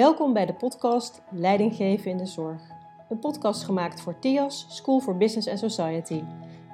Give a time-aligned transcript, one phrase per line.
[0.00, 2.62] Welkom bij de podcast Leiding geven in de zorg.
[3.08, 6.22] Een podcast gemaakt voor TIAS, School for Business and Society.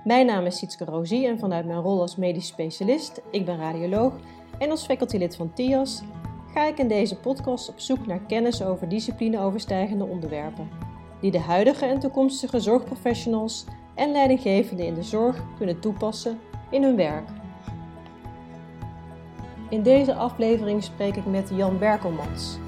[0.04, 4.12] Mijn naam is Sietske Rosie en vanuit mijn rol als medisch specialist, ik ben radioloog
[4.58, 6.02] en als facultylid van TIAS,
[6.54, 10.68] ga ik in deze podcast op zoek naar kennis over disciplineoverstijgende onderwerpen,
[11.20, 16.96] die de huidige en toekomstige zorgprofessionals en leidinggevenden in de zorg kunnen toepassen in hun
[16.96, 17.28] werk.
[19.68, 22.58] In deze aflevering spreek ik met Jan Berkelmans.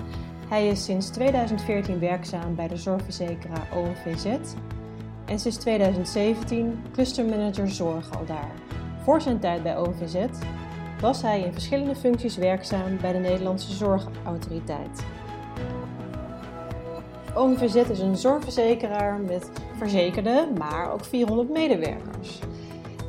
[0.48, 4.24] Hij is sinds 2014 werkzaam bij de zorgverzekeraar OMVZ
[5.24, 8.52] en sinds 2017 clustermanager zorg al daar.
[9.02, 10.16] Voor zijn tijd bij OMVZ
[11.00, 15.04] was hij in verschillende functies werkzaam bij de Nederlandse Zorgautoriteit.
[17.34, 22.38] OMVZ is een zorgverzekeraar met verzekerde, maar ook 400 medewerkers.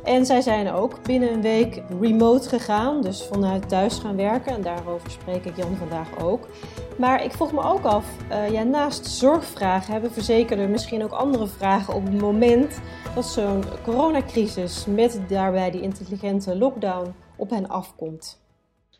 [0.04, 4.54] En zij zijn ook binnen een week remote gegaan, dus vanuit thuis gaan werken.
[4.54, 6.48] En daarover spreek ik Jan vandaag ook.
[6.98, 8.06] Maar ik vroeg me ook af,
[8.50, 12.80] ja, naast zorgvragen hebben verzekerden misschien ook andere vragen op het moment
[13.14, 18.40] dat zo'n coronacrisis met daarbij die intelligente lockdown op hen afkomt.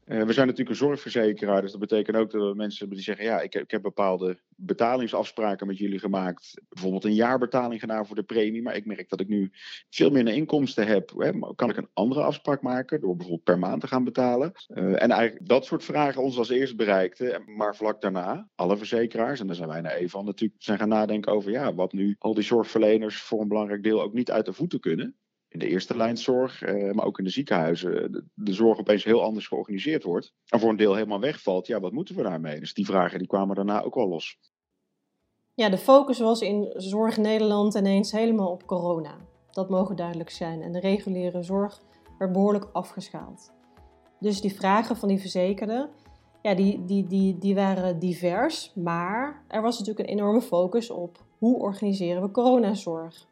[0.06, 3.24] Uh, we zijn natuurlijk een zorgverzekeraar, dus dat betekent ook dat we mensen die zeggen:
[3.24, 6.62] ja, ik ik heb, bepaalde betalingsafspraken met jullie gemaakt.
[6.68, 9.50] Bijvoorbeeld een jaarbetaling gedaan voor de premie, maar ik merk dat ik nu
[9.90, 11.12] veel minder inkomsten heb.
[11.16, 14.52] Hè, kan ik een andere afspraak maken door bijvoorbeeld per maand te gaan betalen?
[14.68, 19.40] Uh, en eigenlijk dat soort vragen ons als eerst bereikten, maar vlak daarna alle verzekeraars,
[19.40, 22.34] en daar zijn wij naar even natuurlijk, zijn gaan nadenken over: ja, wat nu al
[22.34, 25.19] die zorgverleners voor een belangrijk deel ook niet uit de voeten kunnen
[25.50, 29.22] in de eerste lijnzorg, eh, maar ook in de ziekenhuizen, de, de, zorg opeens heel
[29.22, 30.32] anders georganiseerd wordt.
[30.48, 32.60] En voor een deel helemaal wegvalt, ja, wat moeten we daarmee?
[32.60, 34.38] Dus die vragen die kwamen daarna ook wel los.
[35.54, 39.16] Ja, de focus was in Zorg Nederland ineens helemaal op corona.
[39.50, 40.62] Dat mogen duidelijk zijn.
[40.62, 41.80] En de reguliere zorg
[42.18, 43.52] werd behoorlijk afgeschaald.
[44.20, 45.90] Dus die vragen van die verzekerden,
[46.42, 48.72] ja, die, die, die, die waren divers.
[48.74, 53.28] Maar er was natuurlijk een enorme focus op hoe organiseren we coronazorg.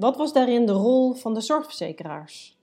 [0.00, 2.58] Wat was daarin de rol van de zorgverzekeraars?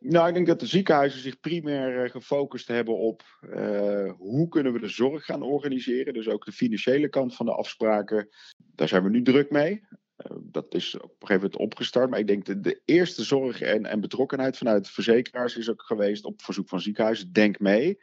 [0.00, 4.72] Nou, ik denk dat de ziekenhuizen zich primair eh, gefocust hebben op uh, hoe kunnen
[4.72, 6.14] we de zorg gaan organiseren.
[6.14, 8.28] Dus ook de financiële kant van de afspraken.
[8.56, 9.84] Daar zijn we nu druk mee.
[10.30, 12.10] Uh, dat is op een gegeven moment opgestart.
[12.10, 16.24] Maar ik denk dat de eerste zorg en, en betrokkenheid vanuit verzekeraars is ook geweest
[16.24, 17.32] op verzoek van ziekenhuizen.
[17.32, 17.98] Denk mee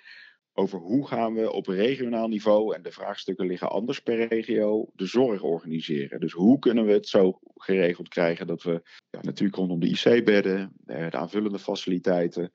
[0.53, 5.05] over hoe gaan we op regionaal niveau, en de vraagstukken liggen anders per regio, de
[5.05, 6.19] zorg organiseren.
[6.19, 10.73] Dus hoe kunnen we het zo geregeld krijgen dat we ja, natuurlijk rondom de IC-bedden,
[10.85, 12.51] eh, de aanvullende faciliteiten,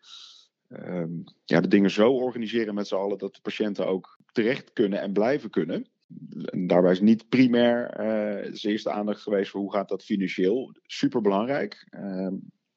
[0.68, 5.00] um, ja, de dingen zo organiseren met z'n allen dat de patiënten ook terecht kunnen
[5.00, 5.88] en blijven kunnen.
[6.44, 10.74] En daarbij is niet primair uh, de eerste aandacht geweest voor hoe gaat dat financieel.
[10.82, 11.88] Super belangrijk.
[11.90, 12.28] Uh,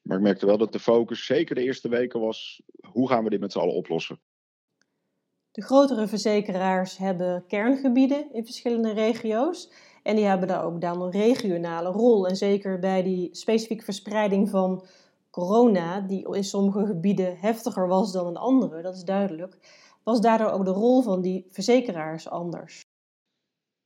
[0.02, 3.30] maar ik merkte wel dat de focus zeker de eerste weken was: hoe gaan we
[3.30, 4.20] dit met z'n allen oplossen?
[5.52, 9.72] De grotere verzekeraars hebben kerngebieden in verschillende regio's.
[10.04, 12.28] En die hebben daar ook dan een regionale rol.
[12.28, 14.86] En zeker bij die specifieke verspreiding van
[15.30, 19.58] corona, die in sommige gebieden heftiger was dan in andere, dat is duidelijk,
[20.04, 22.86] was daardoor ook de rol van die verzekeraars anders.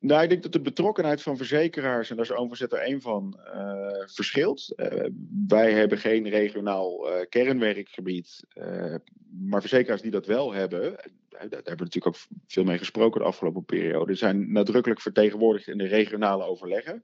[0.06, 3.40] Nou, ik denk dat de betrokkenheid van verzekeraars, en daar is OMVZ er één van,
[3.56, 4.74] uh, verschilt.
[4.76, 5.06] Uh,
[5.48, 8.44] wij hebben geen regionaal uh, kernwerkgebied,
[9.30, 10.82] maar verzekeraars die dat wel hebben,
[11.30, 15.78] daar hebben we natuurlijk ook veel mee gesproken de afgelopen periode, zijn nadrukkelijk vertegenwoordigd in
[15.78, 17.04] de regionale overleggen.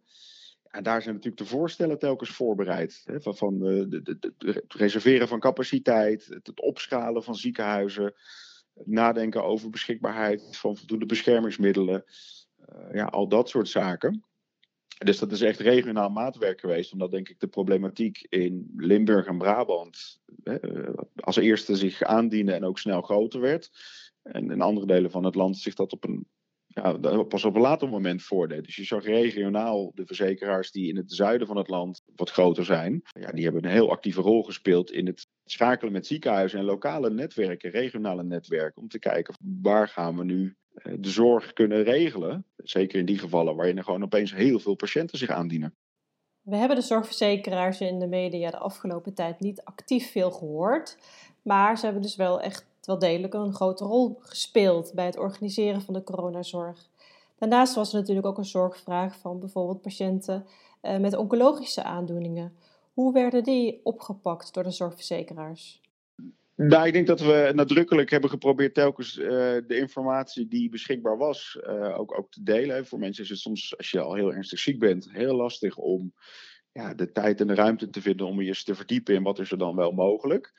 [0.68, 3.02] En daar zijn natuurlijk de voorstellen telkens voorbereid.
[3.06, 8.14] Hè, van, van de, de, het reserveren van capaciteit, het opschalen van ziekenhuizen,
[8.86, 12.04] nadenken over beschikbaarheid van voldoende beschermingsmiddelen.
[12.72, 14.26] Eh, ja, al dat soort zaken.
[14.98, 19.38] Dus dat is echt regionaal maatwerk geweest, omdat denk ik de problematiek in Limburg en
[19.38, 23.70] Brabant hè, eh, als eerste zich aandiende en ook snel groter werd.
[24.22, 26.28] En in andere delen van het land zich dat op een,
[26.68, 28.66] ja, pas op een later moment voordeed.
[28.66, 32.66] Dus je zag regionaal de verzekeraars die in het zuiden van het land wat groter
[32.66, 36.66] zijn, ja, die hebben een heel actieve rol gespeeld in het schakelen met ziekenhuizen en
[36.66, 42.46] lokale netwerken, regionale netwerken, om te kijken waar gaan we nu de zorg kunnen regelen.
[42.58, 45.76] Zeker in die gevallen waarin er gewoon opeens heel veel patiënten zich aandienen.
[46.42, 50.98] We hebben de zorgverzekeraars in de media de afgelopen tijd niet actief veel gehoord.
[51.42, 55.82] Maar ze hebben dus wel echt wel degelijk een grote rol gespeeld bij het organiseren
[55.82, 56.90] van de coronazorg.
[57.38, 60.46] Daarnaast was er natuurlijk ook een zorgvraag van bijvoorbeeld patiënten
[60.82, 62.56] eh, met oncologische aandoeningen.
[62.94, 65.82] Hoe werden die opgepakt door de zorgverzekeraars?
[66.68, 69.28] Nou, ik denk dat we nadrukkelijk hebben geprobeerd telkens uh,
[69.68, 72.86] de informatie die beschikbaar was uh, ook, ook te delen.
[72.86, 76.14] Voor mensen is het soms, als je al heel ernstig ziek bent, heel lastig om
[76.72, 79.40] ja, de tijd en de ruimte te vinden om je eens te verdiepen in wat
[79.40, 80.54] is er dan wel mogelijk.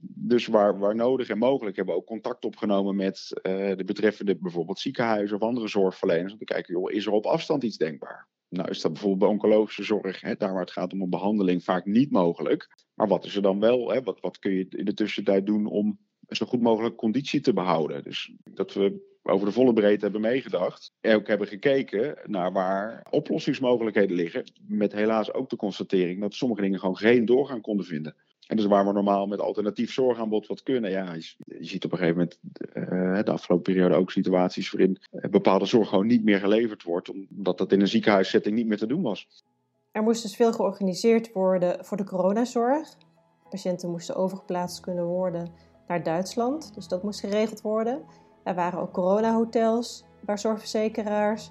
[0.00, 4.78] dus waar, waar nodig en mogelijk hebben we ook contact opgenomen met de betreffende bijvoorbeeld
[4.78, 6.32] ziekenhuizen of andere zorgverleners.
[6.32, 8.28] Om te kijken, joh, is er op afstand iets denkbaar?
[8.48, 11.64] Nou is dat bijvoorbeeld bij oncologische zorg, hè, daar waar het gaat om een behandeling,
[11.64, 12.68] vaak niet mogelijk.
[13.02, 13.90] Maar wat is er dan wel?
[13.90, 14.02] Hè?
[14.02, 18.04] Wat, wat kun je in de tussentijd doen om zo goed mogelijk conditie te behouden?
[18.04, 20.92] Dus dat we over de volle breedte hebben meegedacht.
[21.00, 24.44] En ook hebben gekeken naar waar oplossingsmogelijkheden liggen.
[24.66, 28.14] Met helaas ook de constatering dat sommige dingen gewoon geen doorgang konden vinden.
[28.46, 30.90] En dus waar we normaal met alternatief zorgaanbod wat kunnen.
[30.90, 32.38] Ja, je, ziet op een gegeven moment
[32.74, 37.08] uh, de afgelopen periode ook situaties waarin eh, bepaalde zorg gewoon niet meer geleverd wordt.
[37.08, 39.28] Omdat dat in een ziekenhuissetting niet meer te doen was.
[39.92, 42.96] Er moest dus veel georganiseerd worden voor de coronazorg.
[43.50, 45.48] Patiënten moesten overgeplaatst kunnen worden
[45.86, 46.74] naar Duitsland.
[46.74, 48.02] Dus dat moest geregeld worden.
[48.44, 51.50] Er waren ook coronahotels waar zorgverzekeraars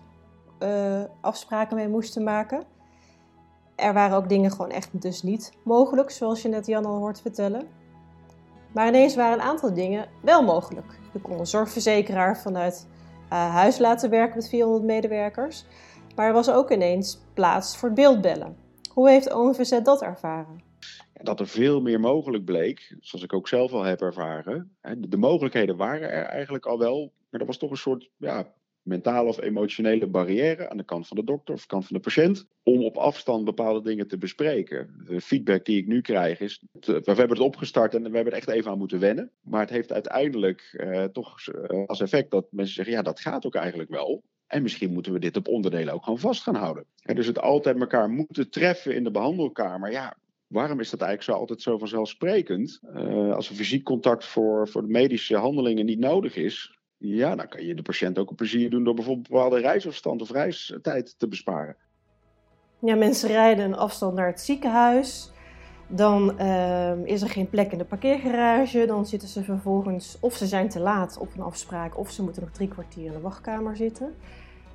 [0.59, 2.63] uh, afspraken mee moesten maken.
[3.75, 7.21] Er waren ook dingen gewoon echt dus niet mogelijk, zoals je net Jan al hoort
[7.21, 7.67] vertellen.
[8.73, 10.99] Maar ineens waren een aantal dingen wel mogelijk.
[11.13, 12.88] Je kon een zorgverzekeraar vanuit
[13.33, 15.65] uh, huis laten werken met 400 medewerkers.
[16.15, 18.55] Maar er was ook ineens plaats voor beeldbellen.
[18.93, 20.69] Hoe heeft OMVZ dat ervaren?
[21.23, 24.75] dat er veel meer mogelijk bleek, zoals ik ook zelf al heb ervaren.
[24.97, 29.29] De mogelijkheden waren er eigenlijk al wel, maar er was toch een soort ja, mentale
[29.29, 32.47] of emotionele barrière aan de kant van de dokter of de kant van de patiënt
[32.63, 35.03] om op afstand bepaalde dingen te bespreken.
[35.07, 38.39] De feedback die ik nu krijg is, we hebben het opgestart en we hebben er
[38.39, 39.31] echt even aan moeten wennen.
[39.41, 43.45] Maar het heeft uiteindelijk eh, toch eh, als effect dat mensen zeggen, ja dat gaat
[43.45, 44.23] ook eigenlijk wel.
[44.51, 46.86] En misschien moeten we dit op onderdelen ook gewoon vast gaan houden.
[47.03, 49.92] En dus het altijd elkaar moeten treffen in de behandelkamer.
[49.92, 50.15] Ja,
[50.48, 52.80] waarom is dat eigenlijk zo altijd zo vanzelfsprekend?
[52.95, 57.48] Uh, als een fysiek contact voor, voor de medische handelingen niet nodig is, ja, dan
[57.48, 61.27] kan je de patiënt ook een plezier doen door bijvoorbeeld bepaalde reisafstand of reistijd te
[61.27, 61.75] besparen.
[62.80, 65.31] Ja, mensen rijden een afstand naar het ziekenhuis.
[65.88, 68.86] Dan uh, is er geen plek in de parkeergarage.
[68.86, 72.42] Dan zitten ze vervolgens, of ze zijn te laat op een afspraak, of ze moeten
[72.42, 74.15] nog drie kwartier in de wachtkamer zitten.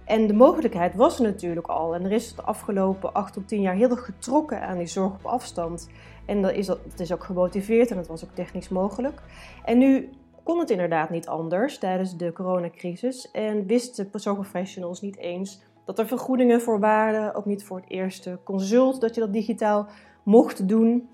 [0.06, 1.94] En de mogelijkheid was er natuurlijk al.
[1.94, 5.12] En er is de afgelopen acht tot tien jaar heel erg getrokken aan die zorg
[5.12, 5.88] op afstand.
[6.24, 9.20] En dat is, dat, het is ook gemotiveerd en het was ook technisch mogelijk.
[9.64, 10.10] En nu
[10.42, 13.30] kon het inderdaad niet anders tijdens de coronacrisis.
[13.30, 17.34] En wisten zorgprofessionals niet eens dat er vergoedingen voor waren.
[17.34, 19.86] Ook niet voor het eerste consult, dat je dat digitaal
[20.22, 21.08] mocht doen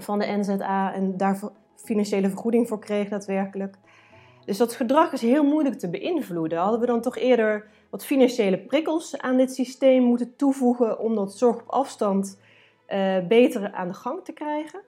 [0.00, 0.94] van de NZA.
[0.94, 1.38] En daar
[1.76, 3.76] financiële vergoeding voor kreeg daadwerkelijk.
[4.44, 6.58] Dus dat gedrag is heel moeilijk te beïnvloeden.
[6.58, 11.38] Hadden we dan toch eerder wat financiële prikkels aan dit systeem moeten toevoegen om dat
[11.38, 12.40] zorg op afstand
[12.88, 14.82] uh, beter aan de gang te krijgen?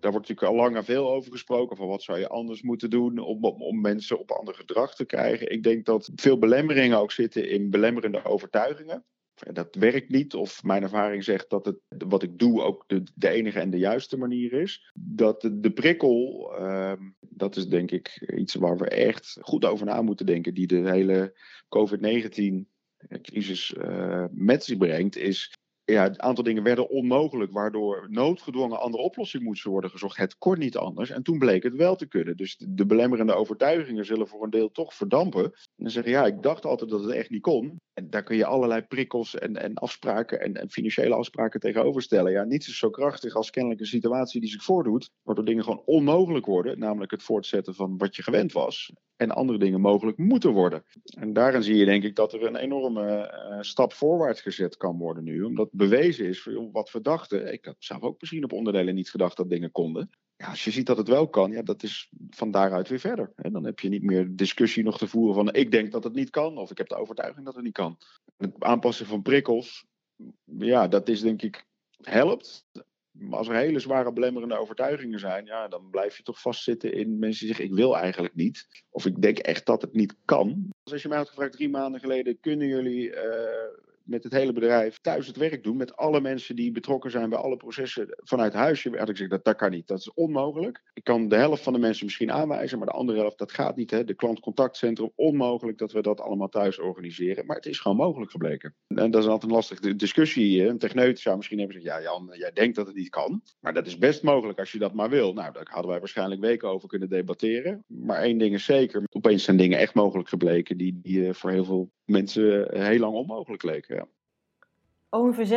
[0.00, 1.76] Daar wordt natuurlijk al lang en veel over gesproken.
[1.76, 5.04] Van wat zou je anders moeten doen om, om, om, mensen op ander gedrag te
[5.04, 5.52] krijgen.
[5.52, 9.04] Ik denk dat veel belemmeringen ook zitten in belemmerende overtuigingen.
[9.52, 12.84] Dat werkt niet, of mijn ervaring zegt dat het, wat ik doe ook
[13.14, 14.90] de, enige en de juiste manier is.
[14.94, 20.02] Dat de, prikkel, uh, dat is denk ik iets waar we echt goed over na
[20.02, 20.54] moeten denken.
[20.54, 21.38] Die de hele
[21.68, 25.52] COVID-19-crisis uh, met zich brengt, is
[25.92, 30.16] ja, een aantal dingen werden onmogelijk, waardoor noodgedwongen andere oplossingen moesten worden gezocht.
[30.16, 31.10] Het kon niet anders.
[31.10, 32.36] En toen bleek het wel te kunnen.
[32.36, 35.52] Dus de belemmerende overtuigingen zullen voor een deel toch verdampen.
[35.76, 37.80] En zeggen, ja, ik dacht altijd dat het echt niet kon.
[37.92, 42.32] En daar kun je allerlei prikkels en, en afspraken en, en financiële afspraken tegenover stellen.
[42.32, 45.82] Ja, niets is zo krachtig als kennelijk een situatie die zich voordoet, waardoor dingen gewoon
[45.84, 46.78] onmogelijk worden.
[46.78, 48.92] Namelijk het voortzetten van wat je gewend was.
[49.16, 50.84] En andere dingen mogelijk moeten worden.
[51.18, 54.98] En daarin zie je denk ik dat er een enorme uh, stap voorwaarts gezet kan
[54.98, 55.42] worden nu.
[55.42, 57.52] Omdat bewezen is wat we dachten.
[57.52, 60.10] Ik had zelf ook misschien op onderdelen niet gedacht dat dingen konden.
[60.36, 63.32] Ja, als je ziet dat het wel kan, ja, dat is van daaruit weer verder.
[63.36, 66.14] En dan heb je niet meer discussie nog te voeren van ik denk dat het
[66.14, 67.98] niet kan, of ik heb de overtuiging dat het niet kan.
[68.36, 69.86] Het aanpassen van prikkels,
[70.44, 71.66] ja, dat is denk ik
[72.00, 72.66] helpt.
[73.18, 77.18] Maar als er hele zware belemmerende overtuigingen zijn, ja, dan blijf je toch vastzitten in
[77.18, 78.84] mensen die zeggen: Ik wil eigenlijk niet.
[78.90, 80.68] Of ik denk echt dat het niet kan.
[80.82, 83.22] als je mij had gevraagd drie maanden geleden: Kunnen jullie uh,
[84.06, 85.76] met het hele bedrijf thuis het werk doen.
[85.76, 88.84] Met alle mensen die betrokken zijn bij alle processen vanuit huis.
[88.84, 89.86] Had ik gezegd, dat, dat kan niet.
[89.86, 90.82] Dat is onmogelijk.
[90.94, 93.76] Ik kan de helft van de mensen misschien aanwijzen, maar de andere helft, dat gaat
[93.76, 93.90] niet.
[93.90, 94.04] Hè.
[94.04, 97.46] De klantcontactcentrum, onmogelijk dat we dat allemaal thuis organiseren.
[97.46, 98.74] Maar het is gewoon mogelijk gebleken.
[98.86, 100.66] En dat is altijd een lastige discussie.
[100.66, 103.42] Een techneut zou misschien hebben gezegd, ja Jan, jij denkt dat het niet kan.
[103.60, 105.32] Maar dat is best mogelijk als je dat maar wil.
[105.32, 107.84] Nou, daar hadden wij waarschijnlijk weken over kunnen debatteren.
[107.86, 111.50] Maar één ding is zeker, opeens zijn dingen echt mogelijk gebleken die, die eh, voor
[111.50, 113.96] heel veel mensen heel lang onmogelijk leken.
[113.96, 114.06] Ja.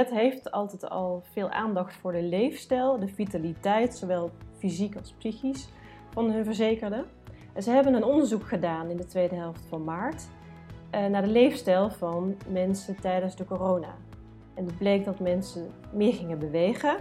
[0.09, 5.69] Heeft altijd al veel aandacht voor de leefstijl, de vitaliteit, zowel fysiek als psychisch,
[6.11, 7.05] van hun verzekerden.
[7.53, 10.27] En ze hebben een onderzoek gedaan in de tweede helft van maart
[10.89, 13.95] eh, naar de leefstijl van mensen tijdens de corona.
[14.53, 16.97] En het bleek dat mensen meer gingen bewegen,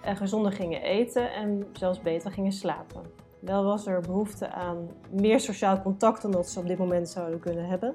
[0.00, 3.02] en gezonder gingen eten en zelfs beter gingen slapen.
[3.40, 7.40] Wel was er behoefte aan meer sociaal contact dan dat ze op dit moment zouden
[7.40, 7.94] kunnen hebben.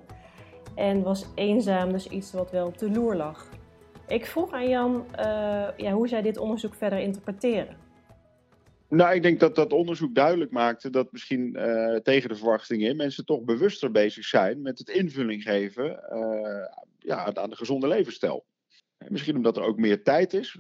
[0.76, 3.50] En was eenzaam dus iets wat wel op de loer lag.
[4.08, 7.78] Ik vroeg aan Jan uh, ja, hoe zij dit onderzoek verder interpreteren.
[8.90, 13.26] Nou, ik denk dat dat onderzoek duidelijk maakte dat misschien uh, tegen de verwachtingen mensen
[13.26, 16.66] toch bewuster bezig zijn met het invulling geven uh,
[16.98, 18.46] ja, aan de gezonde levensstijl.
[19.08, 20.58] Misschien omdat er ook meer tijd is.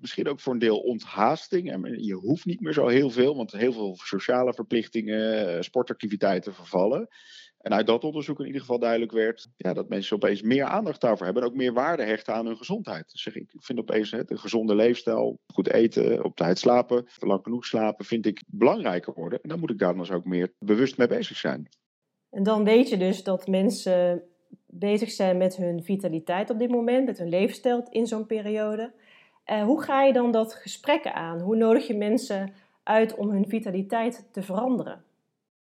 [0.00, 1.72] misschien ook voor een deel onthaasting.
[1.72, 7.08] En je hoeft niet meer zo heel veel, want heel veel sociale verplichtingen, sportactiviteiten vervallen.
[7.66, 11.00] En uit dat onderzoek in ieder geval duidelijk werd ja, dat mensen opeens meer aandacht
[11.00, 13.10] daarvoor hebben en ook meer waarde hechten aan hun gezondheid.
[13.12, 17.40] Dus zeg ik, vind opeens het, een gezonde leefstijl, goed eten, op tijd slapen, lang
[17.42, 19.38] genoeg slapen, vind ik belangrijker worden.
[19.42, 21.68] En dan moet ik daar dan dus ook meer bewust mee bezig zijn.
[22.30, 24.22] En dan weet je dus dat mensen
[24.66, 28.92] bezig zijn met hun vitaliteit op dit moment, met hun leefstijl in zo'n periode.
[29.46, 31.40] Uh, hoe ga je dan dat gesprek aan?
[31.40, 35.04] Hoe nodig je mensen uit om hun vitaliteit te veranderen?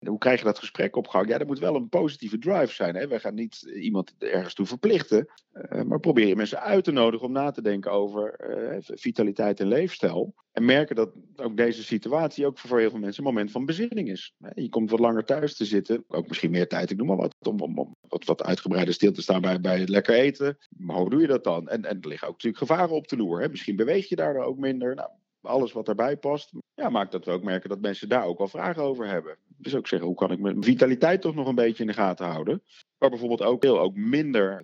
[0.08, 1.28] Hoe krijg je dat gesprek op gang?
[1.28, 2.96] Ja, er moet wel een positieve drive zijn.
[2.96, 3.08] Hè?
[3.08, 7.32] Wij gaan niet iemand ergens toe verplichten, uh, maar proberen mensen uit te nodigen om
[7.32, 10.34] na te denken over uh, vitaliteit en leefstijl.
[10.52, 14.10] En merken dat ook deze situatie ook voor heel veel mensen een moment van bezinning
[14.10, 14.36] is.
[14.54, 17.36] Je komt wat langer thuis te zitten, ook misschien meer tijd, ik noem maar wat,
[17.40, 20.58] om wat, wat uitgebreider stil te staan bij, bij het lekker eten.
[20.78, 21.68] Maar hoe doe je dat dan?
[21.68, 23.42] En, en er liggen ook natuurlijk gevaren op de loer.
[23.42, 23.50] Hè?
[23.50, 24.96] Misschien beweeg je daardoor ook minder.
[24.96, 25.10] Nou,
[25.42, 28.48] alles wat daarbij past, ja, maakt dat we ook merken dat mensen daar ook wel
[28.48, 29.38] vragen over hebben.
[29.62, 32.26] Dus ook zeggen, hoe kan ik mijn vitaliteit toch nog een beetje in de gaten
[32.26, 32.64] houden?
[32.98, 34.62] Maar bijvoorbeeld ook heel ook minder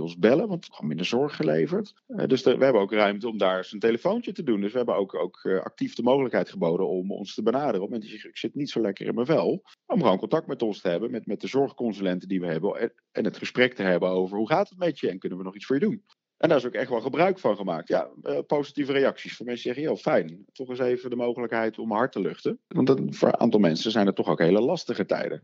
[0.00, 1.94] ons bellen, want gewoon minder zorg geleverd.
[2.08, 4.60] Uh, dus we hebben ook ruimte om daar eens een telefoontje te doen.
[4.60, 7.74] Dus we hebben ook, ook uh, actief de mogelijkheid geboden om ons te benaderen.
[7.74, 10.18] Op het moment dat je ik zit niet zo lekker in mijn vel, om gewoon
[10.18, 12.80] contact met ons te hebben, met, met de zorgconsulenten die we hebben.
[12.80, 15.44] En, en het gesprek te hebben over hoe gaat het met je en kunnen we
[15.44, 16.04] nog iets voor je doen.
[16.38, 17.88] En daar is ook echt wel gebruik van gemaakt.
[17.88, 19.36] Ja, uh, positieve reacties.
[19.36, 20.44] Voor mensen zeggen, heel fijn.
[20.52, 22.60] Toch eens even de mogelijkheid om hart te luchten.
[22.68, 25.42] Want dat, voor een aantal mensen zijn het toch ook hele lastige tijden.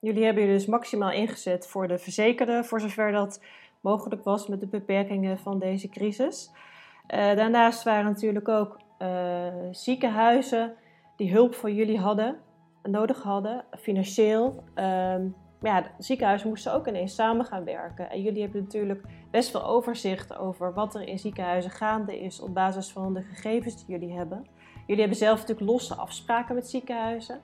[0.00, 3.40] Jullie hebben je dus maximaal ingezet voor de verzekerden, voor zover dat
[3.80, 6.50] mogelijk was met de beperkingen van deze crisis.
[6.50, 10.74] Uh, daarnaast waren natuurlijk ook uh, ziekenhuizen
[11.16, 12.38] die hulp voor jullie hadden,
[12.82, 14.64] nodig hadden, financieel.
[14.74, 15.26] Ehm,
[15.62, 18.10] maar ja, ziekenhuizen moesten ook ineens samen gaan werken.
[18.10, 22.54] En jullie hebben natuurlijk best veel overzicht over wat er in ziekenhuizen gaande is op
[22.54, 24.46] basis van de gegevens die jullie hebben.
[24.86, 27.40] Jullie hebben zelf natuurlijk losse afspraken met ziekenhuizen.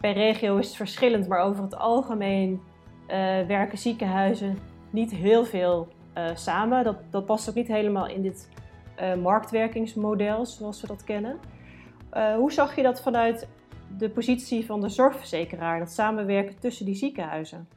[0.00, 3.08] Per regio is het verschillend, maar over het algemeen uh,
[3.46, 4.58] werken ziekenhuizen
[4.90, 6.84] niet heel veel uh, samen.
[6.84, 8.48] Dat, dat past ook niet helemaal in dit
[9.00, 11.38] uh, marktwerkingsmodel zoals we dat kennen.
[12.36, 13.48] hoe zag je dat vanuit
[13.98, 17.68] de positie van de zorgverzekeraar, dat samenwerken tussen die ziekenhuizen?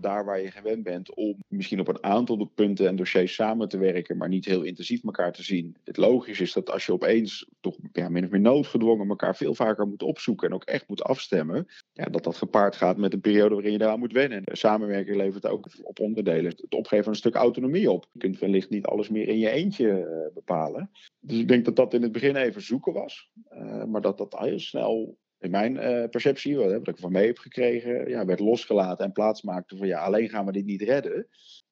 [0.00, 3.78] Daar waar je gewend bent om misschien op een aantal punten en dossiers samen te
[3.78, 5.76] werken, maar niet heel intensief elkaar te zien.
[5.84, 9.54] Het logisch is dat als je opeens toch ja, min of meer noodgedwongen elkaar veel
[9.54, 13.20] vaker moet opzoeken en ook echt moet afstemmen, ja, dat dat gepaard gaat met een
[13.20, 14.42] periode waarin je daaraan moet wennen.
[14.44, 18.06] Samenwerking levert ook op onderdelen het opgeven van een stuk autonomie op.
[18.12, 20.90] Je kunt wellicht niet alles meer in je eentje uh, bepalen.
[21.20, 24.38] Dus ik denk dat dat in het begin even zoeken was, uh, maar dat dat
[24.38, 28.40] heel snel in mijn uh, perceptie, wat, wat ik van mee heb gekregen, ja, werd
[28.40, 31.26] losgelaten en plaats maakte van ja, alleen gaan we dit niet redden.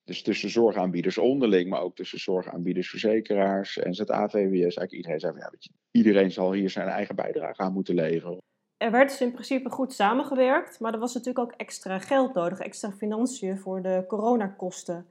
[0.04, 4.60] Dus tussen zorgaanbieders onderling, maar ook tussen zorgaanbieders, verzekeraars en ZAVWS.
[4.60, 8.38] Eigenlijk iedereen zei van ja, iedereen zal hier zijn eigen bijdrage aan moeten leveren.
[8.76, 12.58] Er werd dus in principe goed samengewerkt, maar er was natuurlijk ook extra geld nodig,
[12.58, 15.06] extra financiën voor de coronakosten.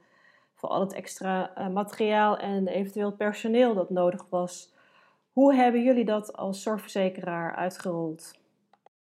[0.54, 4.74] Voor al het extra uh, materiaal en eventueel personeel dat nodig was.
[5.32, 8.39] Hoe hebben jullie dat als zorgverzekeraar uitgerold?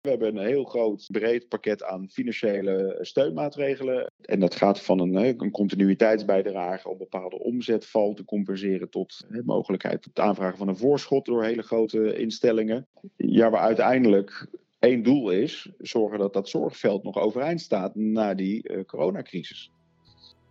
[0.07, 4.11] We hebben een heel groot, breed pakket aan financiële steunmaatregelen.
[4.21, 10.05] En dat gaat van een, een continuïteitsbijdrage om bepaalde omzetval te compenseren tot de mogelijkheid
[10.05, 12.87] het aanvragen van een voorschot door hele grote instellingen.
[13.15, 14.47] Ja, waar uiteindelijk
[14.79, 19.71] één doel is: zorgen dat dat zorgveld nog overeind staat na die coronacrisis.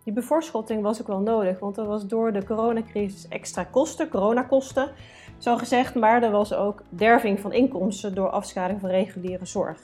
[0.04, 4.90] Die bevoorschotting was ook wel nodig, want er was door de coronacrisis extra kosten, coronakosten
[5.38, 9.78] zo gezegd, maar er was ook derving van inkomsten door afschaling van reguliere zorg.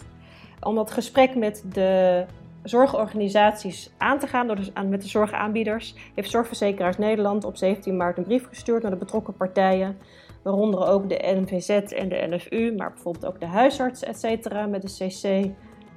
[0.60, 2.24] Om dat gesprek met de
[2.62, 8.24] zorgorganisaties aan te gaan, de, met de zorgaanbieders, heeft Zorgverzekeraars Nederland op 17 maart een
[8.24, 9.98] brief gestuurd naar de betrokken partijen,
[10.42, 14.82] waaronder ook de NVZ en de NFU, maar bijvoorbeeld ook de huisarts, et cetera, met
[14.82, 15.50] de CC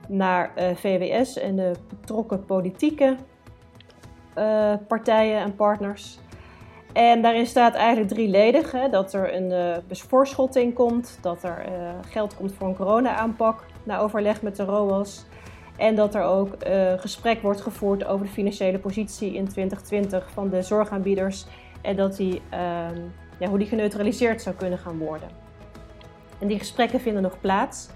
[0.07, 3.15] naar eh, VWS en de betrokken politieke
[4.37, 6.19] uh, partijen en partners.
[6.95, 11.89] En daarin staat eigenlijk drieledig: hè, dat er een uh, voorschotting komt, dat er uh,
[12.09, 15.25] geld komt voor een corona-aanpak na overleg met de ROAS.
[15.77, 20.49] En dat er ook uh, gesprek wordt gevoerd over de financiële positie in 2020 van
[20.49, 21.45] de zorgaanbieders.
[21.81, 22.99] En dat die ehm,
[23.39, 25.29] ja, hoe die geneutraliseerd zou kunnen gaan worden.
[26.39, 27.89] En die gesprekken vinden nog plaats.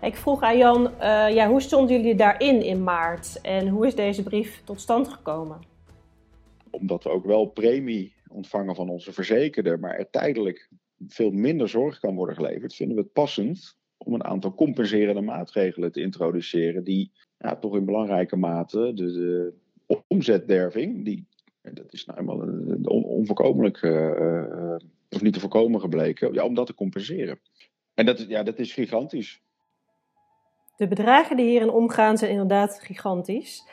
[0.00, 0.90] Ik vroeg aan Jan,
[1.30, 5.58] ja, hoe stonden jullie daarin in maart en hoe is deze brief tot stand gekomen?
[6.70, 10.68] Omdat we ook wel premie ontvangen van onze verzekerder, maar er tijdelijk
[11.08, 15.92] veel minder zorg kan worden geleverd, vinden we het passend om een aantal compenserende maatregelen
[15.92, 19.54] te introduceren die ja, toch in belangrijke mate de, de
[20.06, 21.26] omzetderving, die,
[21.60, 24.76] dat is nou eenmaal een, onvoorkomelijk, uh,
[25.10, 27.40] of niet te voorkomen gebleken, ja, om dat te compenseren.
[27.94, 29.42] En dat, ja, dat is gigantisch.
[30.76, 33.68] De bedragen die hierin omgaan zijn inderdaad gigantisch.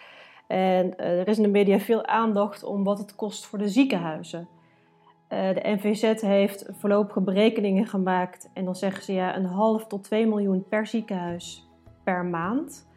[0.50, 4.48] En er is in de media veel aandacht om wat het kost voor de ziekenhuizen.
[5.29, 10.03] Uh, de NVZ heeft voorlopige berekeningen gemaakt en dan zeggen ze ja, een half tot
[10.03, 11.70] 2 miljoen per ziekenhuis
[12.03, 12.88] per maand.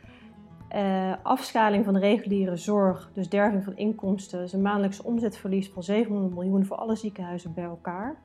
[0.75, 5.83] Uh, afschaling van de reguliere zorg, dus derving van inkomsten, is een maandelijks omzetverlies van
[5.83, 8.17] 700 miljoen voor alle ziekenhuizen bij elkaar.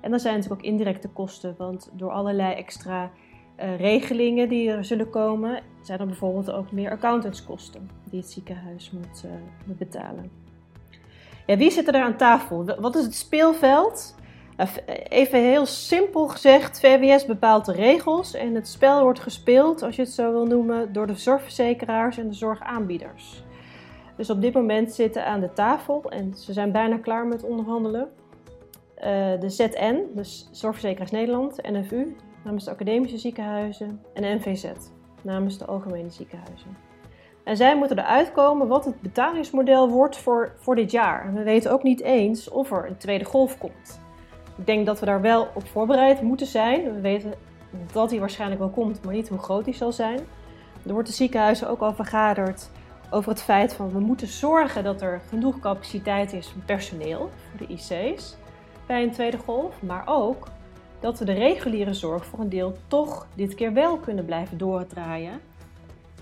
[0.00, 3.10] En dan zijn natuurlijk ook indirecte kosten, want door allerlei extra
[3.60, 8.90] uh, regelingen die er zullen komen, zijn er bijvoorbeeld ook meer accountantskosten die het ziekenhuis
[8.90, 9.24] moet,
[9.66, 10.30] moet betalen.
[11.46, 12.64] Ja, wie zit er aan tafel?
[12.80, 14.14] Wat is het speelveld?
[14.56, 14.68] Nou,
[15.08, 20.02] even heel simpel gezegd, VWS bepaalt de regels en het spel wordt gespeeld, als je
[20.02, 23.42] het zo wil noemen, door de zorgverzekeraars en de zorgaanbieders.
[24.16, 28.08] Dus op dit moment zitten aan de tafel en ze zijn bijna klaar met onderhandelen.
[29.40, 34.72] De ZN, dus Zorgverzekeraars Nederland, NFU, namens de academische ziekenhuizen en NVZ,
[35.22, 36.76] namens de algemene ziekenhuizen.
[37.44, 41.24] En zij moeten eruit komen wat het betalingsmodel wordt voor, voor dit jaar.
[41.24, 44.00] En we weten ook niet eens of er een tweede golf komt.
[44.58, 46.94] Ik denk dat we daar wel op voorbereid moeten zijn.
[46.94, 47.34] We weten
[47.92, 50.18] dat die waarschijnlijk wel komt, maar niet hoe groot die zal zijn.
[50.86, 52.70] Er wordt de ziekenhuizen ook al vergaderd
[53.10, 57.72] over het feit van we moeten zorgen dat er genoeg capaciteit is personeel voor de
[57.72, 58.36] IC's
[58.86, 60.48] bij een tweede golf, maar ook
[61.04, 65.40] dat we de reguliere zorg voor een deel toch dit keer wel kunnen blijven doordraaien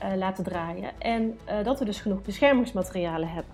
[0.03, 0.91] uh, laten draaien.
[0.99, 3.53] En uh, dat we dus genoeg beschermingsmaterialen hebben.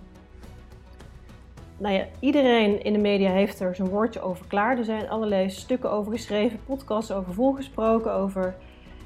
[1.77, 4.77] Nou ja, iedereen in de media heeft er zijn woordje over klaar.
[4.77, 8.55] Er zijn allerlei stukken over geschreven, podcasts over volgesproken, over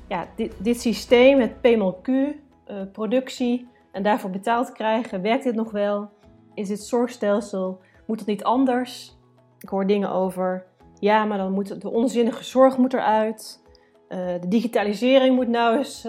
[0.07, 2.29] ja, dit, dit systeem, het PMLQ, uh,
[2.65, 5.21] eh, productie en daarvoor betaald krijgen.
[5.21, 6.09] Werkt dit nog wel?
[6.53, 7.79] Is dit zorgstelsel?
[8.05, 9.17] Moet het niet anders?
[9.59, 10.65] Ik hoor dingen over,
[11.03, 13.61] ja, maar dan moet de onzinnige zorg moet eruit.
[14.07, 16.07] de digitalisering moet nou eens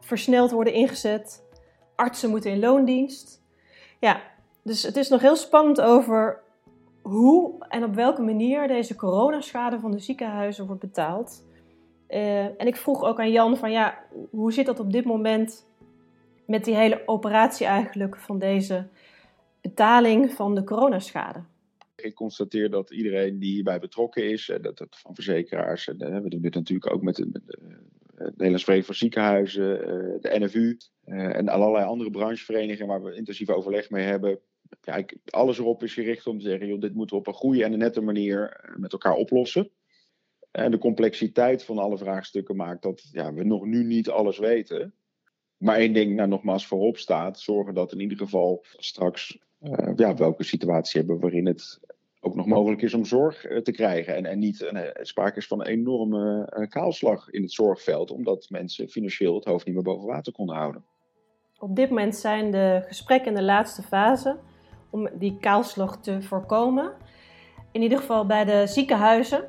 [0.00, 1.44] versneld worden ingezet.
[1.96, 3.42] Artsen moeten in loondienst.
[3.98, 4.20] Ja,
[4.62, 6.40] dus het is nog heel spannend over
[7.02, 11.46] hoe en op welke manier deze coronaschade van de ziekenhuizen wordt betaald.
[12.08, 13.98] Uh, en ik vroeg ook aan Jan van ja,
[14.30, 15.66] hoe zit dat op dit moment
[16.46, 18.86] met die hele operatie eigenlijk van deze
[19.60, 21.42] betaling van de coronaschade?
[22.02, 26.40] Ik constateer dat iedereen die hierbij betrokken is, dat het van verzekeraars, en we doen
[26.40, 27.78] dit natuurlijk ook met de, de
[28.18, 33.50] Nederlands Vereniging voor Ziekenhuizen, eh, de NFU eh, en allerlei andere brancheverenigingen waar we intensief
[33.50, 34.40] overleg mee hebben.
[34.80, 37.64] Ja, alles erop is gericht om te zeggen, joh, dit moeten we op een goede
[37.64, 39.70] en een nette manier eh, met elkaar oplossen.
[40.50, 44.94] En de complexiteit van alle vraagstukken maakt dat ja, we nog nu niet alles weten.
[45.56, 49.38] Maar één ding nou, nogmaals voorop staat, zorgen dat in ieder geval straks
[49.96, 51.80] ja, welke situatie hebben waarin het
[52.20, 54.16] ook nog mogelijk is om zorg eh, te krijgen.
[54.16, 58.88] En, en niet uh, sprake is van een enorme kaalslag in het zorgveld, omdat mensen
[58.88, 60.84] financieel het hoofd niet meer boven water konden houden.
[61.58, 64.36] Op dit moment zijn de gesprekken in de laatste fase
[64.90, 66.92] om die kaalslag te voorkomen.
[67.72, 69.48] In ieder geval bij de ziekenhuizen.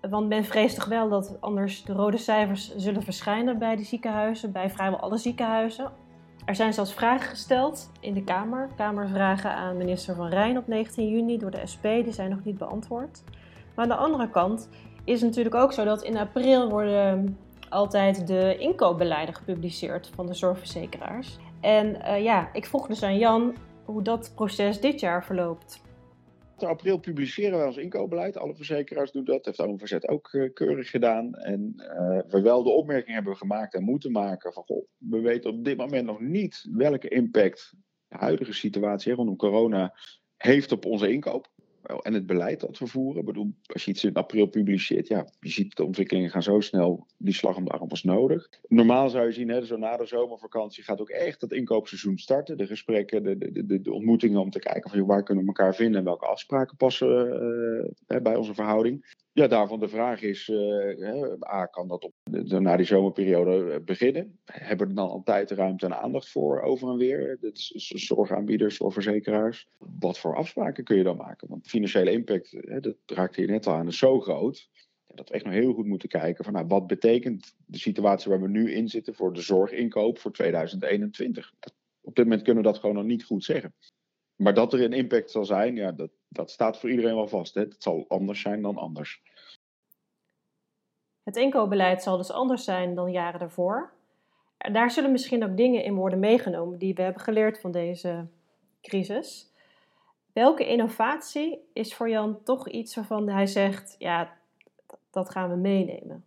[0.00, 4.52] Want men vreest toch wel dat anders de rode cijfers zullen verschijnen bij die ziekenhuizen,
[4.52, 5.92] bij vrijwel alle ziekenhuizen.
[6.48, 8.68] Er zijn zelfs vragen gesteld in de Kamer.
[8.76, 11.82] Kamervragen aan minister Van Rijn op 19 juni door de SP.
[11.82, 13.22] Die zijn nog niet beantwoord.
[13.74, 14.68] Maar aan de andere kant
[15.04, 20.34] is het natuurlijk ook zo dat in april worden altijd de inkoopbeleiden gepubliceerd van de
[20.34, 21.36] zorgverzekeraars.
[21.60, 25.82] En uh, ja, ik vroeg dus aan Jan hoe dat proces dit jaar verloopt.
[26.62, 28.36] April publiceren wij ons inkoopbeleid.
[28.36, 29.44] Alle verzekeraars doen dat.
[29.44, 31.34] Heeft OMVZ ook uh, keurig gedaan.
[31.34, 34.62] En uh, we wel de opmerking hebben gemaakt en moeten maken van...
[34.62, 37.74] Goh, we weten op dit moment nog niet welke impact
[38.08, 39.94] de huidige situatie rondom corona
[40.36, 41.48] heeft op onze inkoop
[41.96, 43.24] en het beleid dat we voeren.
[43.24, 47.06] Bedoel, als je iets in april publiceert, ja, je ziet de ontwikkelingen gaan zo snel,
[47.18, 48.48] die slag om de arm was nodig.
[48.68, 52.56] Normaal zou je zien, hè, zo na de zomervakantie gaat ook echt het inkoopseizoen starten.
[52.56, 55.98] De gesprekken, de, de, de, ontmoetingen om te kijken van waar kunnen we elkaar vinden
[55.98, 57.08] en welke afspraken passen
[58.08, 59.16] uh, bij onze verhouding.
[59.38, 62.12] Ja, daarvan de vraag is, uh, A, kan dat op,
[62.60, 64.38] na die zomerperiode beginnen?
[64.44, 67.38] Hebben we er dan al tijd, ruimte en aandacht voor over en weer?
[67.40, 69.68] Dat is zorgaanbieders of verzekeraars.
[69.98, 71.48] Wat voor afspraken kun je dan maken?
[71.48, 74.68] Want financiële impact, dat raakte je net al aan, is zo groot.
[75.06, 78.42] Dat we echt nog heel goed moeten kijken van nou, wat betekent de situatie waar
[78.42, 81.52] we nu in zitten voor de zorginkoop voor 2021.
[82.00, 83.74] op dit moment kunnen we dat gewoon nog niet goed zeggen.
[84.38, 87.54] Maar dat er een impact zal zijn, ja, dat, dat staat voor iedereen wel vast.
[87.54, 87.60] Hè.
[87.60, 89.22] Het zal anders zijn dan anders.
[91.22, 93.92] Het inkoopbeleid zal dus anders zijn dan jaren daarvoor.
[94.58, 98.26] Daar zullen misschien ook dingen in worden meegenomen die we hebben geleerd van deze
[98.82, 99.52] crisis.
[100.32, 104.36] Welke innovatie is voor Jan toch iets waarvan hij zegt: ja,
[105.10, 106.24] dat gaan we meenemen?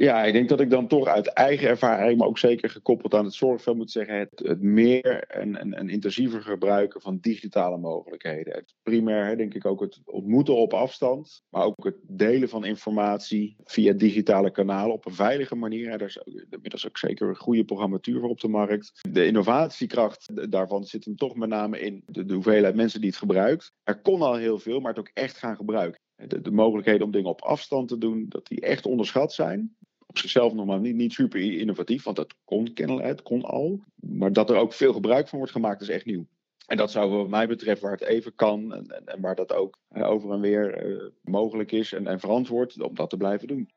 [0.00, 3.24] Ja, ik denk dat ik dan toch uit eigen ervaring, maar ook zeker gekoppeld aan
[3.24, 8.54] het zorgveld moet zeggen, het, het meer en, en, en, intensiever gebruiken van digitale mogelijkheden.
[8.54, 13.56] Het primair denk ik ook het ontmoeten op afstand, maar ook het delen van informatie
[13.64, 15.98] via digitale kanalen op een veilige manier.
[15.98, 19.00] Daar is inmiddels ook zeker een goede programmatuur voor op de markt.
[19.10, 23.18] De innovatiekracht daarvan zit hem toch met name in de, de hoeveelheid mensen die het
[23.18, 23.72] gebruikt.
[23.82, 26.00] Er kon al heel veel, maar het ook echt gaan gebruiken.
[26.26, 29.76] De, de, mogelijkheden om dingen op afstand te doen, dat die echt onderschat zijn
[30.18, 33.80] zichzelf nog maar niet, niet super innovatief, want dat kon kennelijk, het kon al.
[33.94, 36.26] Maar dat er ook veel gebruik van wordt gemaakt, is echt nieuw.
[36.66, 39.78] En dat zou wat mij betreft, waar het even kan en, en, waar dat ook
[39.92, 43.70] over en weer uh, mogelijk is en, en verantwoord, om dat te blijven doen.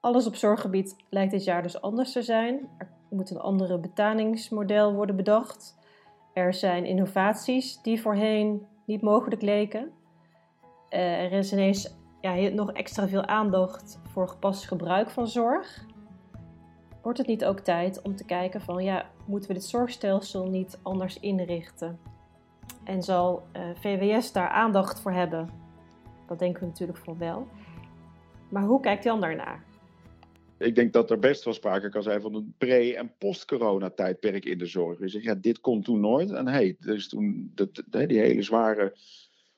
[0.00, 2.68] Alles op zorggebied lijkt dit jaar dus anders te zijn.
[2.78, 5.78] Er moet een andere betalingsmodel worden bedacht.
[6.34, 9.92] Er zijn innovaties die voorheen niet mogelijk leken.
[10.90, 15.86] Uh, er is ineens ja, nog extra veel aandacht voor gepast gebruik van zorg.
[17.02, 20.78] Wordt het niet ook tijd om te kijken van ja, moeten we dit zorgstelsel niet
[20.82, 21.98] anders inrichten?
[22.84, 25.48] En zal eh, VWS daar aandacht voor hebben?
[26.26, 27.46] Dat denken we natuurlijk voor wel.
[28.50, 29.64] Maar hoe kijkt Jan daarnaar?
[30.58, 34.58] Ik denk dat er best wel sprake kan zijn van een pre- en post-corona-tijdperk in
[34.58, 34.98] de zorg.
[35.00, 36.30] Zegt, ja, dit kon toen nooit.
[36.30, 38.96] En hey, dus toen dat, die hele zware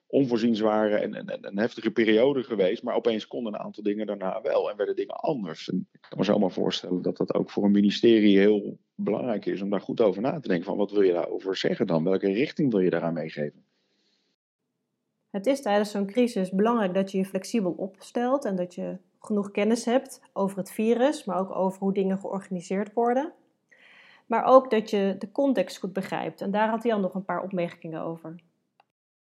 [0.07, 2.83] onvoorzien zware en, en, een heftige periode geweest.
[2.83, 5.71] Maar opeens konden een aantal dingen daarna wel en werden dingen anders.
[5.71, 9.63] En ik kan me zomaar voorstellen dat dat ook voor een ministerie heel belangrijk is
[9.63, 10.67] om daar goed over na te denken.
[10.67, 12.05] Van wat wil je daarover zeggen dan?
[12.05, 13.65] Welke richting wil je daaraan meegeven?
[15.31, 19.51] Het is tijdens zo'n crisis belangrijk dat je je flexibel opstelt en dat je genoeg
[19.51, 23.33] kennis hebt over het virus, maar ook over hoe dingen georganiseerd worden.
[24.27, 26.41] Maar ook dat je de context goed begrijpt.
[26.41, 28.35] En daar had hij al nog een paar opmerkingen over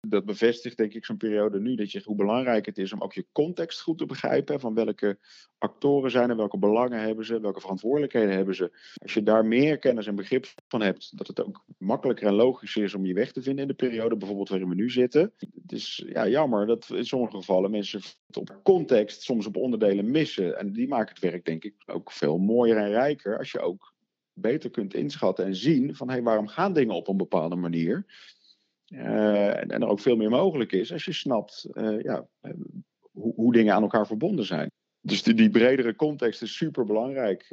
[0.09, 3.13] dat bevestigt denk ik zo'n periode nu, dat je hoe belangrijk het is om ook
[3.13, 4.59] je context goed te begrijpen.
[4.59, 5.17] Van welke
[5.57, 8.77] actoren zijn er, welke belangen hebben ze, welke verantwoordelijkheden hebben ze.
[8.95, 12.83] Als je daar meer kennis en begrip van hebt, dat het ook makkelijker en logischer
[12.83, 15.33] is om je weg te vinden in de periode, bijvoorbeeld waarin we nu zitten.
[15.37, 18.01] Het is ja, jammer dat in sommige gevallen mensen
[18.37, 20.57] op context soms op onderdelen missen.
[20.57, 23.93] En die maken het werk denk ik ook veel mooier en rijker als je ook
[24.35, 28.05] beter kunt inschatten en zien van hey, waarom gaan dingen op een bepaalde manier.
[28.95, 32.27] Uh, en, er ook veel meer mogelijk is als je snapt uh, ja,
[33.11, 34.71] hoe, hoe, dingen aan elkaar verbonden zijn.
[35.01, 37.45] Dus die, die bredere context is super belangrijk.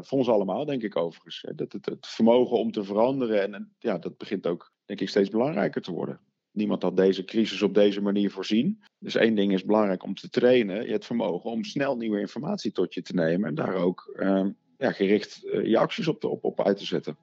[0.00, 1.44] Voor ons allemaal, denk ik overigens.
[1.54, 5.08] Dat het, het vermogen om te veranderen, en, en, ja, dat begint ook, denk ik,
[5.08, 6.20] steeds belangrijker te worden.
[6.50, 8.82] Niemand had deze crisis op deze manier voorzien.
[8.98, 12.94] Dus één ding is belangrijk om te trainen: het vermogen om snel nieuwe informatie tot
[12.94, 14.22] je te nemen en daar ook
[14.78, 17.16] ja, gericht je acties op, op, op uit te zetten.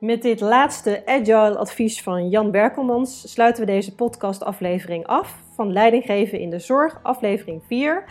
[0.00, 6.40] Met dit laatste agile advies van Jan Berkelmans sluiten we deze podcastaflevering af van Leidinggeven
[6.40, 8.04] in de Zorg, aflevering 4.